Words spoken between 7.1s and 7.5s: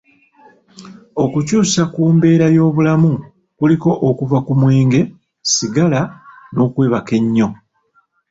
ennyo.